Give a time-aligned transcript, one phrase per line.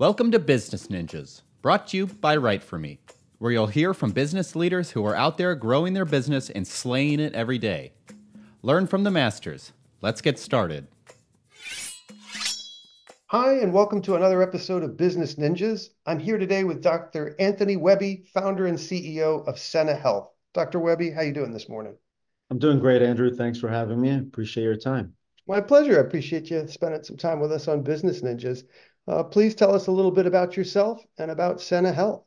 [0.00, 3.00] Welcome to Business Ninjas, brought to you by Write For Me,
[3.38, 7.18] where you'll hear from business leaders who are out there growing their business and slaying
[7.18, 7.94] it every day.
[8.62, 9.72] Learn from the masters.
[10.00, 10.86] Let's get started.
[13.26, 15.88] Hi, and welcome to another episode of Business Ninjas.
[16.06, 17.34] I'm here today with Dr.
[17.40, 20.30] Anthony Wehbe, founder and CEO of SENA Health.
[20.54, 20.78] Dr.
[20.78, 21.96] Wehbe, how are you doing this morning?
[22.50, 23.34] I'm doing great, Andrew.
[23.34, 24.16] Thanks for having me.
[24.16, 25.14] Appreciate your time.
[25.48, 25.96] My pleasure.
[25.96, 28.64] I appreciate you spending some time with us on Business Ninjas.
[29.08, 32.24] Uh, please tell us a little bit about yourself and about SENA Health.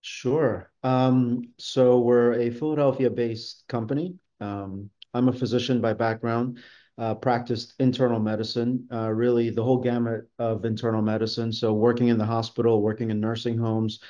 [0.00, 0.70] Sure.
[0.82, 4.14] Um, so we're a Philadelphia-based company.
[4.40, 6.60] Um, I'm a physician by background,
[6.96, 11.52] uh, practiced internal medicine, uh, really the whole gamut of internal medicine.
[11.52, 14.00] So working in the hospital, working in nursing homes,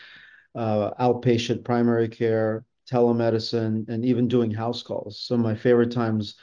[0.54, 5.20] uh, outpatient primary care, telemedicine, and even doing house calls.
[5.20, 6.36] Some of my favorite times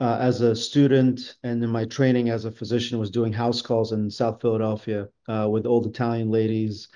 [0.00, 4.10] as a student and in my training as a physician was doing house calls in
[4.10, 6.88] South Philadelphia uh, with old Italian ladies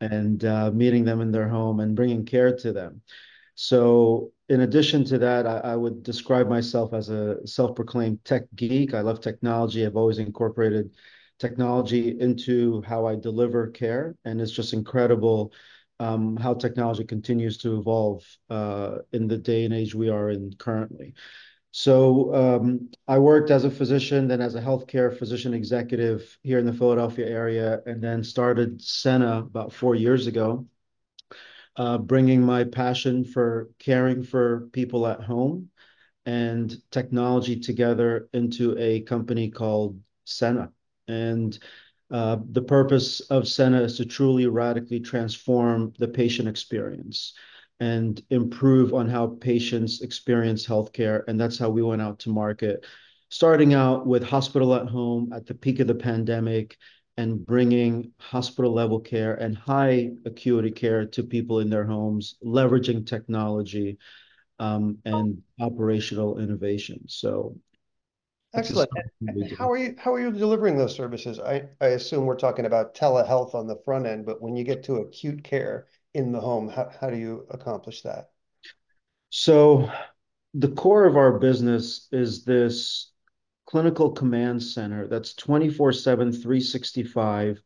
[0.00, 3.00] and uh, meeting them in their home and bringing care to them.
[3.54, 8.94] So in addition to that, I, I would describe myself as a self-proclaimed tech geek.
[8.94, 9.84] I love technology.
[9.84, 10.94] I've always incorporated
[11.38, 15.52] technology into how I deliver care, and it's just incredible
[15.98, 20.52] um, how technology continues to evolve uh, in the day and age we are in
[20.58, 21.14] currently.
[21.72, 26.66] So um, I worked as a physician, then as a healthcare physician executive here in
[26.66, 30.66] the Philadelphia area, and then started SENA about four years ago,
[31.76, 35.70] uh, bringing my passion for caring for people at home
[36.26, 40.70] and technology together into a company called SENA.
[41.08, 41.58] And
[42.10, 47.32] uh, the purpose of SENA is to truly radically transform the patient experience
[47.82, 51.24] and improve on how patients experience healthcare.
[51.26, 52.86] And that's how we went out to market,
[53.28, 56.76] starting out with hospital at home at the peak of the pandemic
[57.16, 63.04] and bringing hospital level care and high acuity care to people in their homes, leveraging
[63.04, 63.98] technology
[64.60, 67.00] um, and operational innovation.
[67.08, 67.56] So
[68.54, 68.90] Excellent.
[69.58, 71.40] How are you how are you delivering those services?
[71.40, 74.84] I, I assume we're talking about telehealth on the front end, but when you get
[74.84, 76.68] to acute care, in the home?
[76.68, 78.30] How, how do you accomplish that?
[79.30, 79.90] So
[80.54, 83.12] the core of our business is this
[83.66, 87.60] clinical command center that's 24 7, 365,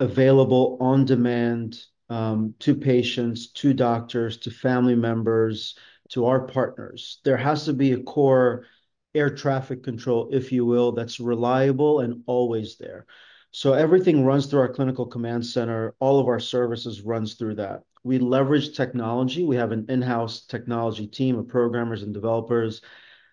[0.00, 1.78] available on demand
[2.10, 5.76] um, to patients, to doctors, to family members,
[6.10, 7.20] to our partners.
[7.24, 8.66] There has to be a core
[9.14, 13.06] air traffic control, if you will, that's reliable and always there.
[13.56, 15.94] So everything runs through our clinical command center.
[15.98, 17.84] All of our services runs through that.
[18.04, 19.44] We leverage technology.
[19.44, 22.82] We have an in-house technology team of programmers and developers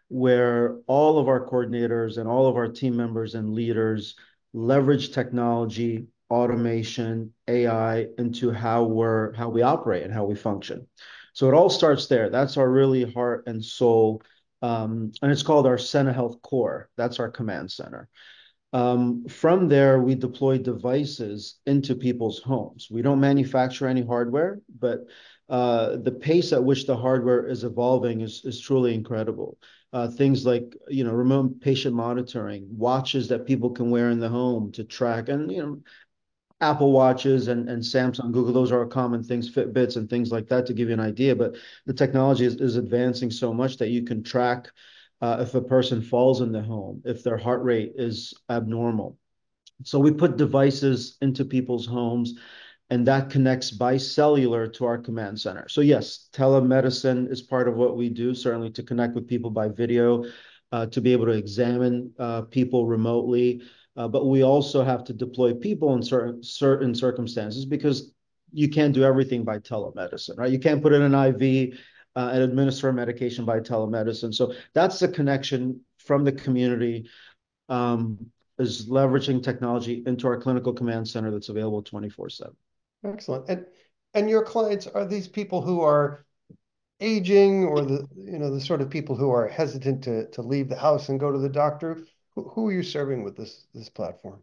[0.07, 4.15] where all of our coordinators and all of our team members and leaders
[4.53, 10.87] leverage technology, automation, AI into how we're how we operate and how we function.
[11.33, 12.29] So it all starts there.
[12.29, 14.21] That's our really heart and soul.
[14.61, 16.89] Um, and it's called our SENA Health Core.
[16.95, 18.07] That's our command center.
[18.73, 22.87] Um, from there, we deploy devices into people's homes.
[22.89, 25.01] We don't manufacture any hardware, but
[25.47, 29.59] uh, the pace at which the hardware is evolving is, is truly incredible.
[29.93, 34.27] Uh, things like you know remote patient monitoring, watches that people can wear in the
[34.27, 35.79] home to track, and you know
[36.61, 40.65] Apple watches and, and Samsung, Google, those are common things, Fitbits and things like that
[40.65, 41.35] to give you an idea.
[41.35, 44.71] But the technology is, is advancing so much that you can track
[45.23, 49.17] uh, if a person falls in the home, if their heart rate is abnormal.
[49.85, 52.37] So we put devices into people's homes,
[52.89, 55.69] and that connects by cellular to our command center.
[55.69, 59.69] So yes, telemedicine is part of what we do, certainly to connect with people by
[59.69, 60.25] video,
[60.73, 63.61] uh, to be able to examine uh, people remotely.
[63.95, 68.11] Uh, but we also have to deploy people in certain certain circumstances because
[68.51, 70.51] you can't do everything by telemedicine, right?
[70.51, 71.79] You can't put in an IV
[72.15, 74.33] uh, and administer medication by telemedicine.
[74.33, 77.09] So that's the connection from the community
[77.69, 78.17] um,
[78.59, 82.53] is leveraging technology into our clinical command center that's available 24 7.
[83.05, 83.49] Excellent.
[83.49, 83.65] And
[84.13, 86.25] and your clients are these people who are
[86.99, 90.69] aging or the you know the sort of people who are hesitant to to leave
[90.69, 92.05] the house and go to the doctor
[92.35, 94.41] who, who are you serving with this this platform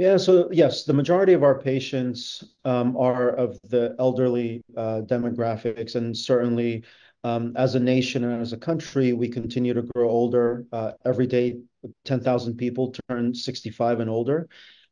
[0.00, 5.94] yeah, so yes, the majority of our patients um, are of the elderly uh, demographics,
[5.94, 6.84] and certainly
[7.22, 10.64] um, as a nation and as a country, we continue to grow older.
[10.72, 11.58] Uh, every day,
[12.06, 14.48] 10,000 people turn 65 and older.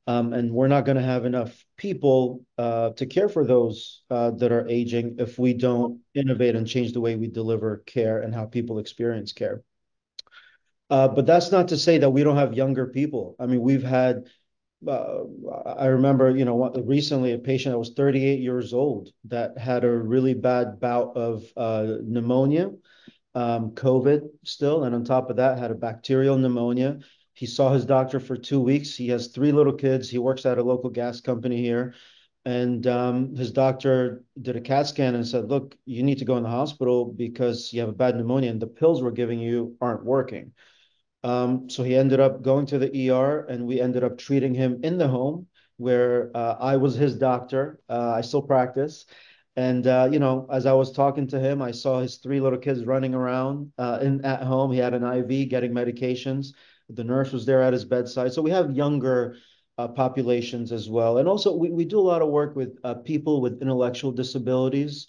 [0.07, 4.33] Um, and we're not going to have enough people uh, to care for those uh,
[4.33, 8.35] that are aging if we don't innovate and change the way we deliver care and
[8.35, 9.63] how people experience care.
[10.91, 13.37] Uh, but that's not to say that we don't have younger people.
[13.39, 14.25] I mean, we've had
[14.87, 15.25] Uh,
[15.67, 19.91] I remember, you know, recently a patient that was 38 years old that had a
[19.91, 22.71] really bad bout of uh, pneumonia,
[23.35, 27.01] um, COVID still, and on top of that, had a bacterial pneumonia.
[27.35, 28.95] He saw his doctor for two weeks.
[28.95, 30.09] He has three little kids.
[30.09, 31.95] He works at a local gas company here.
[32.45, 36.37] And um, his doctor did a CAT scan and said, "Look, you need to go
[36.37, 39.77] in the hospital because you have a bad pneumonia and the pills we're giving you
[39.81, 40.53] aren't working."
[41.25, 44.81] Um, so he ended up going to the ER, and we ended up treating him
[44.83, 47.81] in the home where uh, I was his doctor.
[47.89, 49.07] Uh, I still practice.
[49.57, 52.59] And, uh, you know, as I was talking to him, I saw his three little
[52.59, 54.71] kids running around in at home.
[54.71, 56.49] He had an IV getting medications.
[56.89, 58.33] The nurse was there at his bedside.
[58.33, 59.37] So we have younger
[59.77, 61.19] populations as well.
[61.19, 65.09] And also, we do a lot of work with people with intellectual disabilities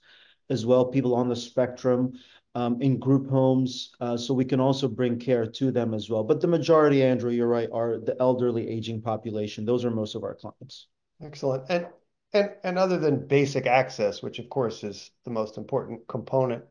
[0.50, 2.14] as well, people on the spectrum
[2.56, 3.92] Um, in group homes.
[4.02, 6.24] Uh, so we can also bring care to them as well.
[6.24, 9.66] But the majority, Andrew, you're right, are the elderly aging population.
[9.66, 10.88] Those are most of our clients.
[11.22, 11.64] Excellent.
[11.70, 11.88] And
[12.34, 16.64] and and other than basic access, which of course is the most important component,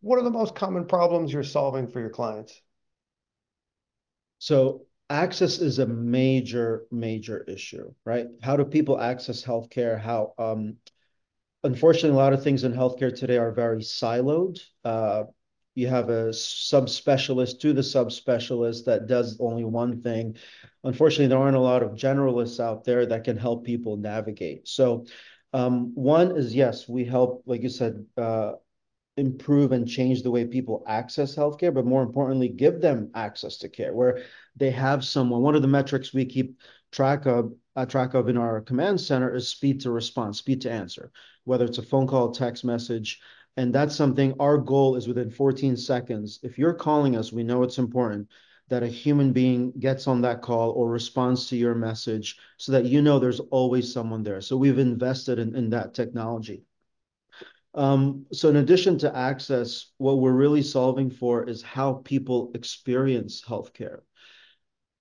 [0.00, 2.60] what are the most common problems you're solving for your clients?
[4.38, 8.26] So access is a major, major issue, right?
[8.42, 10.04] How do people access healthcare?
[10.38, 10.76] Um,
[11.64, 14.58] Unfortunately, a lot of things in healthcare today are very siloed.
[14.84, 15.24] Uh,
[15.74, 20.36] you have a subspecialist to the subspecialist that does only one thing.
[20.84, 24.68] Unfortunately, there aren't a lot of generalists out there that can help people navigate.
[24.68, 25.06] So
[25.52, 28.52] um, one is, yes, we help, like you said, uh,
[29.16, 33.68] improve and change the way people access healthcare, but more importantly, give them access to
[33.68, 34.22] care where
[34.56, 35.42] they have someone.
[35.42, 36.58] One of the metrics we keep
[36.90, 37.86] track of uh,
[38.26, 41.12] in our command center is speed to response, speed to answer,
[41.44, 43.20] whether it's a phone call, text message.
[43.56, 46.40] And that's something our goal is within 14 seconds.
[46.42, 48.28] If you're calling us, we know it's important
[48.68, 52.86] that a human being gets on that call or responds to your message so that
[52.86, 54.40] you know there's always someone there.
[54.40, 56.64] So we've invested in that technology.
[57.74, 63.42] Um, so in addition to access, what we're really solving for is how people experience
[63.42, 64.00] healthcare.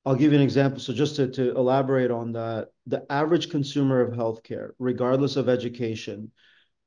[0.05, 0.79] I'll give you an example.
[0.79, 6.31] So just to to elaborate on that, the average consumer of healthcare, regardless of education,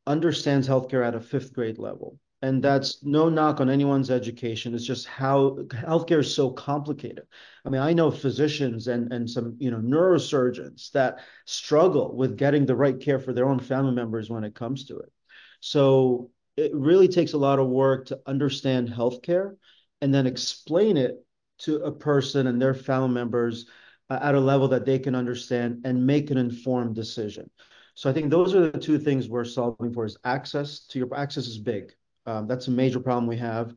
[0.07, 2.19] understands healthcare at a fifth grade level.
[2.43, 4.75] And that's no knock on anyone's education.
[4.75, 7.25] It's just how healthcare is so complicated.
[7.65, 12.67] I mean, I know physicians and and some you know neurosurgeons that struggle with getting
[12.67, 15.13] the right care for their own family members when it comes to it.
[15.61, 19.57] So it really takes a lot of work to understand healthcare
[20.01, 21.24] and then explain it
[21.59, 23.67] to a person and their family members
[24.11, 27.49] uh, at a level that they can understand and make an informed decision.
[27.95, 31.15] So I think those are the two things we're solving for: is access to your
[31.15, 31.93] access is big.
[32.27, 33.75] Um, that's a major problem we have.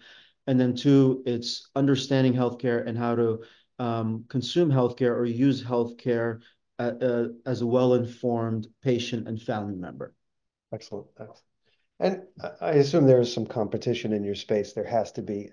[0.48, 3.44] And then two, it's understanding healthcare and how to
[3.80, 6.40] um, consume healthcare or use healthcare
[6.80, 10.14] uh, uh, as a well-informed patient and family member.
[10.74, 11.08] Excellent.
[11.18, 11.44] Thanks.
[12.00, 12.24] And
[12.62, 14.74] I assume there is some competition in your space.
[14.74, 15.50] There has to be.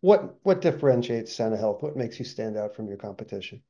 [0.00, 1.82] What what differentiates Sena Health?
[1.82, 3.62] What makes you stand out from your competition?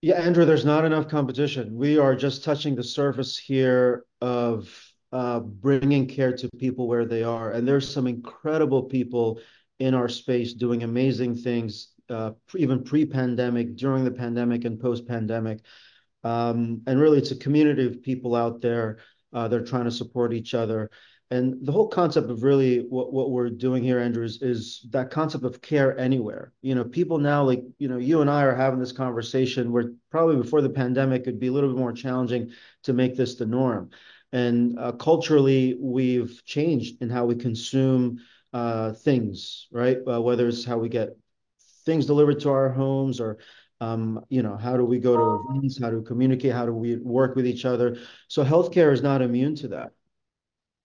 [0.00, 1.74] Yeah, Andrew, there's not enough competition.
[1.74, 4.68] We are just touching the surface here of
[5.12, 7.50] uh, bringing care to people where they are.
[7.50, 9.40] And there's some incredible people
[9.78, 15.60] in our space doing amazing things, uh, even pre-pandemic, during the pandemic, and post-pandemic.
[16.22, 18.98] Um, and really, it's a community of people out there.
[19.32, 20.90] Uh, They're trying to support each other.
[21.30, 25.44] And the whole concept of really what what we're doing here, Andrew, is that concept
[25.44, 26.52] of care anywhere.
[26.60, 29.92] You know, people now, like you know, you and I are having this conversation where
[30.10, 32.52] probably before the pandemic, it'd be a little bit more challenging
[32.84, 33.90] to make this the norm.
[34.32, 38.18] And uh, culturally, we've changed in how we consume
[38.52, 39.98] uh, things, right?
[40.06, 41.16] Uh, whether it's how we get
[41.86, 43.38] things delivered to our homes or
[43.80, 46.72] um, you know, how do we go to events, how do we communicate, how do
[46.72, 47.98] we work with each other.
[48.28, 49.92] So healthcare is not immune to that.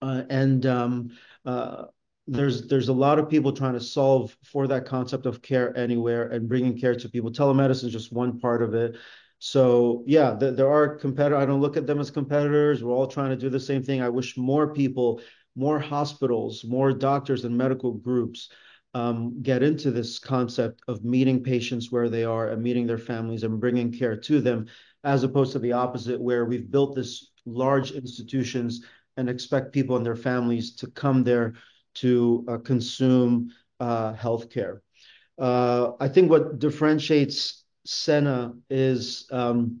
[0.02, 1.10] Uh, and um,
[1.44, 1.84] uh,
[2.26, 6.28] there's there's a lot of people trying to solve for that concept of care anywhere
[6.28, 7.30] and bringing care to people.
[7.30, 8.96] Telemedicine is just one part of it.
[9.38, 11.42] So yeah, there are competitors.
[11.42, 12.84] I don't look at them as competitors.
[12.84, 14.02] We're all trying to do the same thing.
[14.02, 15.22] I wish more people,
[15.56, 18.50] more hospitals, more doctors and medical groups
[18.92, 23.42] um, get into this concept of meeting patients where they are and meeting their families
[23.42, 24.66] and bringing care to them,
[25.04, 28.84] as opposed to the opposite, where we've built this large institutions
[29.20, 31.52] and expect people and their families to come there
[31.94, 34.80] to uh, consume uh, healthcare.
[35.38, 39.80] Uh, I think what differentiates Sena is um,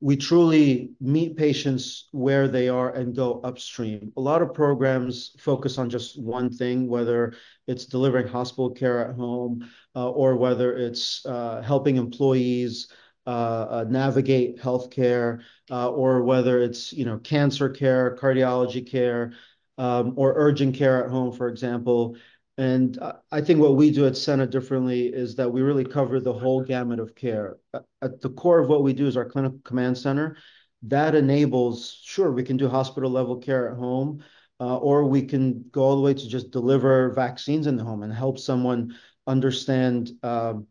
[0.00, 4.12] we truly meet patients where they are and go upstream.
[4.16, 7.34] A lot of programs focus on just one thing, whether
[7.66, 11.24] it's delivering hospital care at home or whether it's
[11.64, 12.88] helping employees
[13.28, 19.34] uh, navigate healthcare, uh, or whether it's you know cancer care, cardiology care,
[19.76, 22.16] um, or urgent care at home, for example.
[22.56, 22.98] And
[23.30, 26.64] I think what we do at SENA differently is that we really cover the whole
[26.64, 27.58] gamut of care.
[28.02, 30.36] At the core of what we do is our clinical command center.
[30.82, 34.24] That enables, sure, we can do hospital level care at home,
[34.58, 38.02] uh, or we can go all the way to just deliver vaccines in the home
[38.02, 38.96] and help someone
[39.28, 40.66] understand um,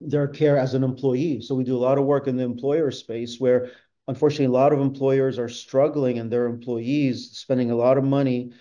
[0.00, 1.40] their care as an employee.
[1.40, 3.70] So we do a lot of work in the employer space where
[4.08, 8.52] unfortunately a lot of employers are struggling and their employees spending a lot of money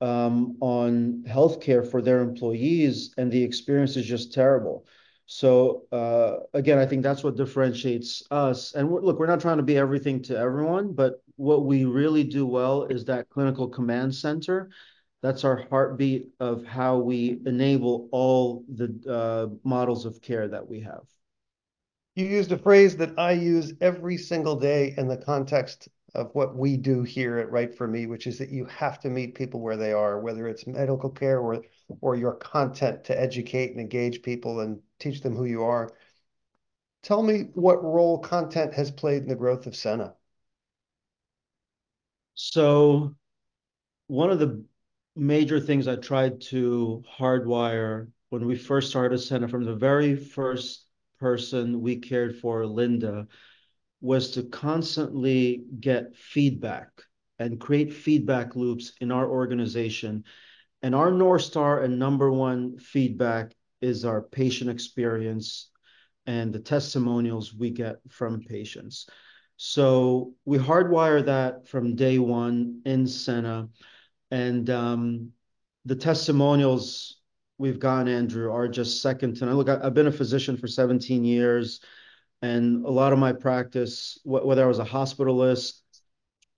[0.00, 4.84] um, on healthcare for their employees, and the experience is just terrible.
[5.26, 8.74] So uh, again, I think that's what differentiates us.
[8.74, 12.44] And look, we're not trying to be everything to everyone, but what we really do
[12.44, 14.70] well is that clinical command center.
[15.22, 20.80] That's our heartbeat of how we enable all the uh, models of care that we
[20.80, 21.04] have.
[22.16, 26.56] You used a phrase that I use every single day in the context of what
[26.56, 29.92] we do here at WriteForMe, which is that you have to meet people where they
[29.92, 31.64] are, whether it's medical care or
[32.00, 35.90] or your content to educate and engage people and teach them who you are.
[37.02, 40.14] Tell me what role content has played in the growth of SENA.
[42.34, 43.14] So
[44.06, 44.64] one of the
[45.14, 50.86] major things I tried to hardwire when we first started SENA from the very first
[51.20, 53.26] person we cared for, Linda,
[54.00, 56.88] was to constantly get feedback
[57.38, 60.24] and create feedback loops in our organization.
[60.82, 65.70] And our North Star and number one feedback is our patient experience
[66.26, 69.08] and the testimonials we get from patients.
[69.56, 73.68] So we hardwire that from day one in SENA.
[74.32, 75.32] And um,
[75.84, 77.18] the testimonials
[77.58, 79.56] we've gotten, Andrew, are just second to none.
[79.56, 81.80] Look, I've been a physician for 17 years.
[82.40, 85.80] And a lot of my practice, whether I was a hospitalist,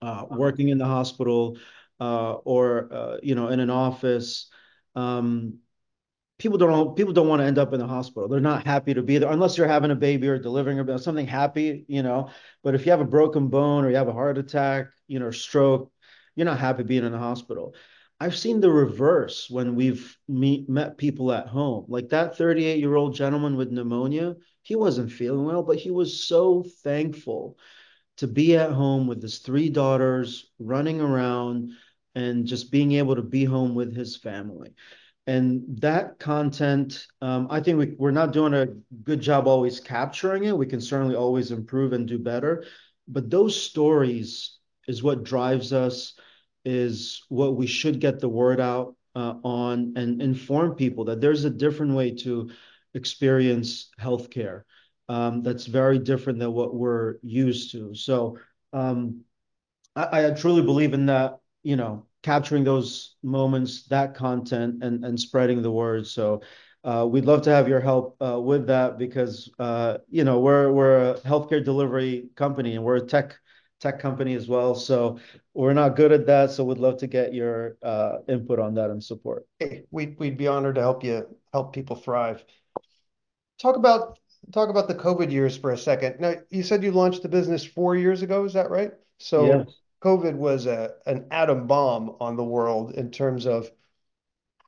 [0.01, 1.57] uh, working in the hospital,
[1.99, 4.49] uh, or uh, you know, in an office,
[4.95, 5.59] um,
[6.39, 8.29] people don't people don't want to end up in the hospital.
[8.29, 11.27] They're not happy to be there unless you're having a baby or delivering or something
[11.27, 12.29] happy, you know.
[12.63, 15.29] But if you have a broken bone or you have a heart attack, you know,
[15.29, 15.91] stroke,
[16.35, 17.73] you're not happy being in the hospital.
[18.19, 21.85] I've seen the reverse when we've meet, met people at home.
[21.89, 26.25] Like that 38 year old gentleman with pneumonia, he wasn't feeling well, but he was
[26.27, 27.57] so thankful
[28.17, 31.71] to be at home with his three daughters running around
[32.15, 34.73] and just being able to be home with his family.
[35.27, 38.67] And that content, um, I think we, we're not doing a
[39.03, 40.57] good job always capturing it.
[40.57, 42.63] We can certainly always improve and do better.
[43.07, 46.13] But those stories is what drives us
[46.65, 51.45] is what we should get the word out uh, on and inform people that there's
[51.45, 52.49] a different way to
[52.93, 54.63] experience healthcare
[55.09, 57.93] um, that's very different than what we're used to.
[57.93, 58.37] So
[58.73, 59.21] um,
[59.95, 65.19] I, I truly believe in that, you know, capturing those moments, that content, and and
[65.19, 66.07] spreading the word.
[66.07, 66.41] So
[66.83, 70.71] uh, we'd love to have your help uh, with that because uh, you know we're
[70.71, 73.37] we're a healthcare delivery company and we're a tech
[73.85, 74.73] tech company as well.
[74.75, 75.19] So
[75.53, 76.51] we're not good at that.
[76.51, 79.45] So we'd love to get your uh, input on that and support.
[79.59, 82.43] Hey, we'd, we'd be honored to help you help people thrive.
[83.59, 84.19] Talk about
[84.51, 86.19] talk about the COVID years for a second.
[86.19, 88.43] Now, you said you launched the business four years ago.
[88.45, 88.91] Is that right?
[89.19, 89.65] So.
[90.03, 93.71] COVID was a an atom bomb on the world in terms of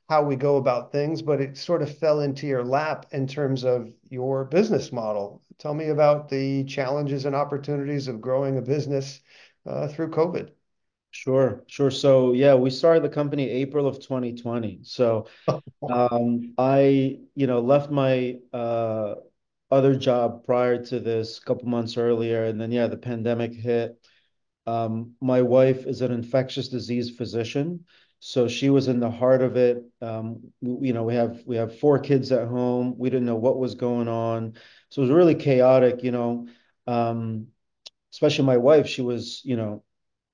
[0.09, 3.63] how we go about things, but it sort of fell into your lap in terms
[3.63, 5.41] of your business model.
[5.57, 9.19] Tell me about the challenges and opportunities of growing a business
[9.65, 10.51] uh, through COVID.
[11.11, 11.91] Sure, sure.
[11.91, 14.79] So yeah, we started the company April of 2020.
[14.83, 15.27] So
[15.89, 19.15] um, I, you know, left my uh,
[19.71, 23.99] other job prior to this, a couple months earlier, and then yeah, the pandemic hit.
[24.65, 27.85] Um, my wife is an infectious disease physician,
[28.19, 29.83] so she was in the heart of it.
[30.01, 32.95] Um, you know, we have we have four kids at home.
[32.97, 34.53] We didn't know what was going on,
[34.89, 36.03] so it was really chaotic.
[36.03, 36.47] You know,
[36.87, 37.47] um,
[38.11, 38.87] especially my wife.
[38.87, 39.83] She was, you know,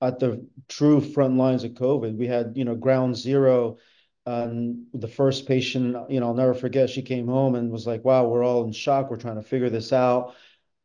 [0.02, 2.18] at the true front lines of COVID.
[2.18, 3.78] We had, you know, ground zero.
[4.26, 6.90] Um, the first patient, you know, I'll never forget.
[6.90, 9.10] She came home and was like, "Wow, we're all in shock.
[9.12, 10.36] We're trying to figure this out."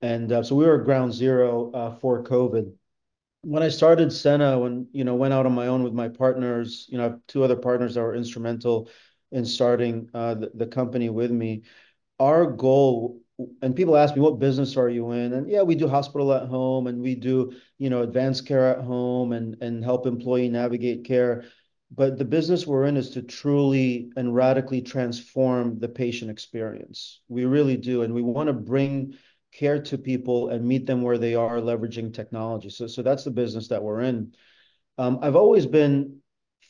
[0.03, 2.73] And uh, so we were ground zero uh, for COVID
[3.43, 6.87] when I started SENA, when you know went out on my own with my partners,
[6.89, 8.89] you know, two other partners that were instrumental
[9.31, 11.63] in starting uh, the, the company with me.
[12.19, 13.21] Our goal,
[13.63, 16.49] and people ask me, "What business are you in?" And yeah, we do hospital at
[16.49, 21.05] home, and we do you know advanced care at home, and and help employee navigate
[21.05, 21.45] care.
[21.91, 27.21] But the business we're in is to truly and radically transform the patient experience.
[27.29, 29.15] We really do, and we want to bring
[29.59, 32.71] care to people and meet them where they are, leveraging technology.
[32.71, 34.35] So, so that's the business that we're in.
[34.99, 36.21] Um, I've always been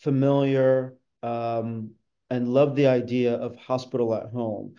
[0.01, 1.91] familiar um,
[2.31, 4.75] and loved the idea of hospital at home.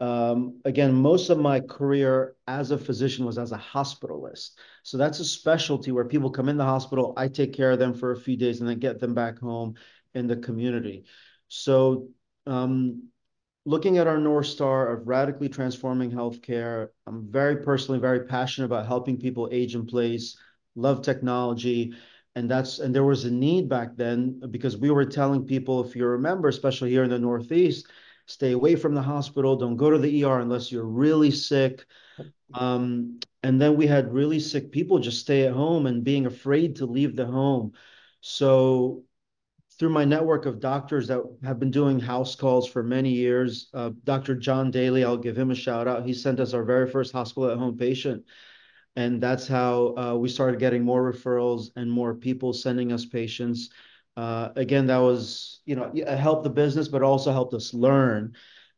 [0.00, 4.50] Um, again, most of my career as a physician was as a hospitalist.
[4.82, 7.94] So that's a specialty where people come in the hospital, I take care of them
[7.94, 9.74] for a few days and then get them back home
[10.14, 11.04] in the community.
[11.46, 12.08] So
[12.46, 13.10] um,
[13.64, 18.86] looking at our North Star of radically transforming healthcare, I'm very personally very passionate about
[18.86, 20.36] helping people age in place,
[20.74, 21.94] love technology.
[22.34, 25.94] And that's and there was a need back then because we were telling people, if
[25.94, 27.88] you remember, especially here in the Northeast,
[28.26, 31.84] stay away from the hospital, don't go to the ER unless you're really sick.
[32.54, 36.76] Um, and then we had really sick people just stay at home and being afraid
[36.76, 37.72] to leave the home.
[38.20, 39.04] So
[39.78, 43.90] through my network of doctors that have been doing house calls for many years, uh,
[44.04, 44.34] Dr.
[44.34, 46.06] John Daly, I'll give him a shout out.
[46.06, 48.24] He sent us our very first hospital at home patient.
[48.96, 53.70] And that's how uh, we started getting more referrals and more people sending us patients.
[54.16, 58.34] Uh, again, that was, you know, helped the business, but also helped us learn.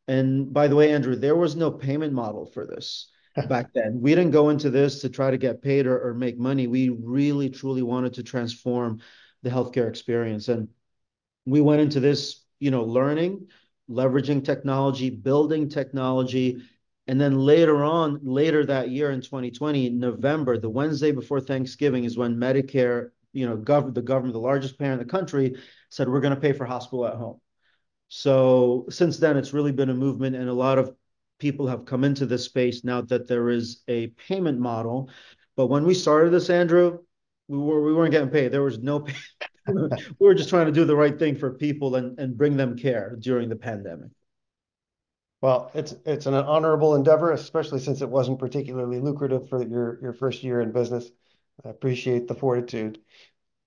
[0.06, 3.10] And by the way, Andrew, there was no payment model for this
[3.48, 3.98] back then.
[4.00, 6.66] We didn't go into this to try to get paid or, or make money.
[6.68, 9.00] We really, truly wanted to transform
[9.42, 10.48] the healthcare experience.
[10.48, 10.68] And
[11.44, 13.48] we went into this, you know, learning,
[13.90, 16.62] leveraging technology, building technology.
[17.06, 22.16] And then later on, later that year in 2020, November, the Wednesday before Thanksgiving is
[22.16, 25.56] when Medicare you know, gov- the government, the largest payer in the country,
[25.90, 27.40] said we're going to pay for hospital at home.
[28.08, 30.94] So since then, it's really been a movement, and a lot of
[31.38, 35.10] people have come into this space now that there is a payment model.
[35.56, 37.00] But when we started this, Andrew,
[37.48, 38.52] we were we weren't getting paid.
[38.52, 39.14] There was no pay.
[40.18, 42.76] we were just trying to do the right thing for people and, and bring them
[42.76, 44.10] care during the pandemic.
[45.40, 50.12] Well, it's it's an honorable endeavor, especially since it wasn't particularly lucrative for your your
[50.12, 51.10] first year in business.
[51.64, 52.98] I appreciate the fortitude.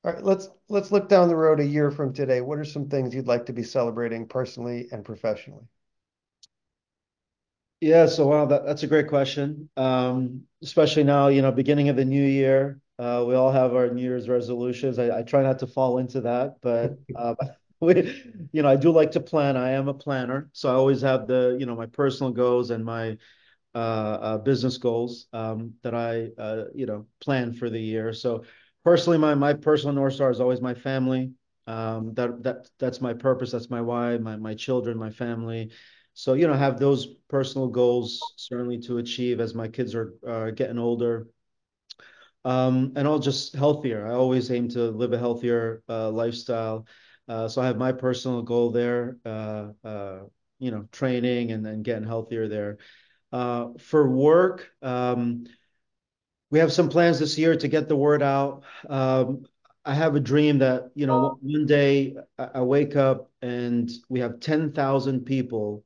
[0.03, 2.41] All right, let's let's look down the road a year from today.
[2.41, 5.67] What are some things you'd like to be celebrating personally and professionally?
[7.79, 9.69] Yeah, so wow, that, that's a great question.
[9.77, 13.89] Um, especially now, you know, beginning of the new year, uh, we all have our
[13.89, 14.97] New Year's resolutions.
[14.99, 17.36] I, I try not to fall into that, but uh,
[17.79, 19.55] we, you know, I do like to plan.
[19.55, 22.83] I am a planner, so I always have the, you know, my personal goals and
[22.83, 23.17] my
[23.75, 28.13] uh, uh, business goals um, that I, uh, you know, plan for the year.
[28.13, 28.43] So
[28.83, 31.31] personally, my my personal north star is always my family.
[31.67, 33.51] Um, that that that's my purpose.
[33.51, 34.17] That's my why.
[34.17, 35.71] My my children, my family.
[36.15, 40.79] So you know, have those personal goals certainly to achieve as my kids are getting
[40.79, 41.27] older.
[42.45, 44.08] Um, and all just healthier.
[44.08, 46.88] I always aim to live a healthier uh, lifestyle.
[47.28, 49.17] Uh, so I have my personal goal there.
[49.26, 50.19] Uh, uh,
[50.60, 52.78] you know, training and then getting healthier there.
[53.32, 55.45] Uh, for work, um,
[56.50, 58.63] we have some plans this year to get the word out.
[58.89, 59.45] Um,
[59.84, 64.39] I have a dream that, you know, one day I wake up and we have
[64.39, 65.84] 10,000 people.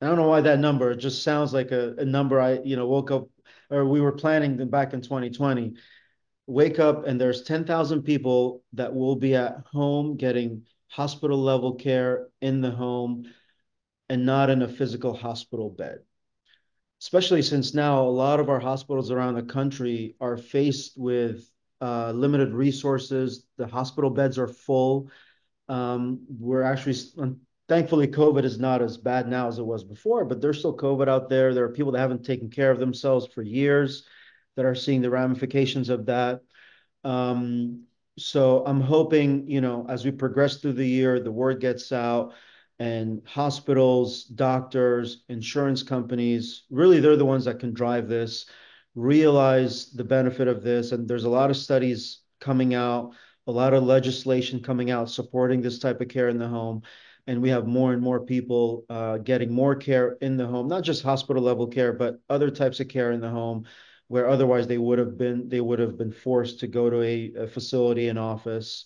[0.00, 2.76] I don't know why that number, it just sounds like a, a number I, you
[2.76, 3.28] know, woke up
[3.72, 5.74] or we were planning them back in 2020.
[6.46, 12.28] Wake up and there's 10,000 people that will be at home getting hospital level care
[12.40, 13.24] in the home
[14.08, 16.00] and not in a physical hospital bed
[17.02, 22.12] especially since now a lot of our hospitals around the country are faced with uh,
[22.12, 23.44] limited resources.
[23.56, 25.10] The hospital beds are full.
[25.68, 26.94] Um, we're actually,
[27.72, 31.08] thankfully, COVID is not as bad now as it was before, but there's still COVID
[31.08, 31.54] out there.
[31.54, 34.04] There are people that haven't taken care of themselves for years
[34.56, 36.42] that are seeing the ramifications of that.
[37.02, 37.84] Um,
[38.18, 42.34] so I'm hoping, you know, as we progress through the year, the word gets out
[42.78, 48.44] and hospitals, doctors, insurance companies, really they're the ones that can drive this,
[48.94, 50.92] realize the benefit of this.
[50.92, 53.12] And there's a lot of studies coming out,
[53.46, 56.82] a lot of legislation coming out supporting this type of care in the home.
[57.26, 60.82] And we have more and more people uh, getting more care in the home, not
[60.82, 63.64] just hospital level care, but other types of care in the home
[64.08, 67.32] where otherwise they would have been they would have been forced to go to a,
[67.44, 68.84] a facility and office.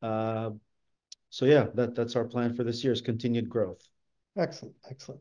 [0.00, 0.50] Uh,
[1.28, 3.86] so yeah, that, that's our plan for this year is continued growth.
[4.36, 4.74] Excellent.
[4.90, 5.20] Excellent.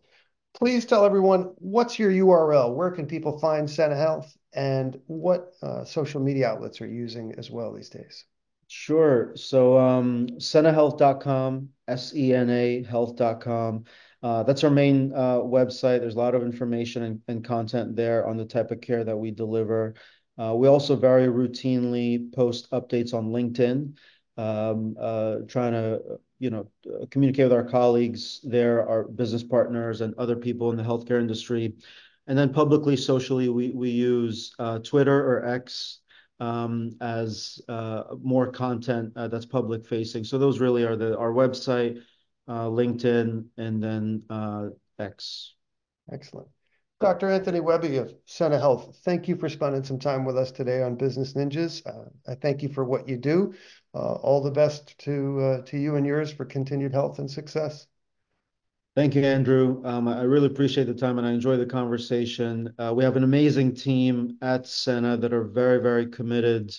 [0.53, 2.73] Please tell everyone what's your URL?
[2.73, 7.49] Where can people find Sena Health and what uh, social media outlets are using as
[7.49, 8.25] well these days?
[8.73, 9.33] Sure.
[9.35, 13.83] So um, senahealth.com, S-E-N-A health.com.
[14.23, 15.99] Uh, that's our main uh, website.
[15.99, 19.17] There's a lot of information and, and, content there on the type of care that
[19.17, 19.95] we deliver.
[20.37, 23.97] Uh, we also very routinely post updates on LinkedIn
[24.37, 26.01] um, uh, trying to
[26.39, 26.71] you know
[27.09, 31.75] communicate with our colleagues there, our business partners, and other people in the healthcare industry.
[32.25, 36.00] And then publicly, socially, we we use uh, Twitter or X
[36.41, 40.23] as uh, more content uh, that's public facing.
[40.23, 42.01] So those really are our website,
[42.47, 44.23] uh, LinkedIn, and then
[44.99, 45.53] X.
[46.11, 46.47] Excellent.
[46.99, 47.29] Dr.
[47.29, 50.95] Anthony Wehbe of SENA Health, thank you for spending some time with us today on
[50.95, 51.81] Business Ninjas.
[52.27, 53.53] I thank you for what you do.
[53.93, 57.87] All the best to to you and yours for continued health and success.
[58.93, 59.81] Thank you, Andrew.
[59.85, 62.73] Um, I really appreciate the time and I enjoy the conversation.
[62.77, 66.75] Uh, we have an amazing team at SENA that are very, very committed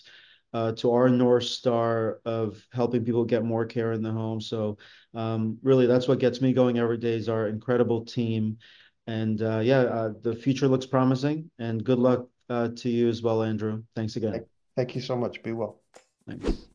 [0.53, 4.43] uh, to our North Star of helping people get more care in the home.
[4.43, 4.77] So,
[5.15, 8.59] um, really, that's what gets me going every day is our incredible team.
[9.07, 11.51] And uh, yeah, uh, the future looks promising.
[11.59, 13.85] And good luck uh, to you as well, Andrew.
[13.97, 14.33] Thanks again.
[14.33, 14.47] Thank,
[14.77, 15.43] thank you so much.
[15.43, 15.81] Be well.
[16.29, 16.67] Thanks.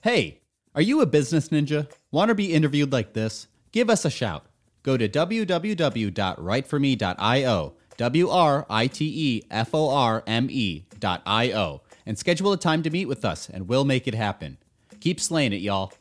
[0.00, 0.40] Hey,
[0.74, 1.90] are you a business ninja?
[2.10, 3.48] Want to be interviewed like this?
[3.78, 4.44] Give us a shout.
[4.82, 12.52] Go to www.writeforme.io, W R I T E F O R M E.io, and schedule
[12.52, 14.58] a time to meet with us, and we'll make it happen.
[14.98, 15.92] Keep slaying it, y'all.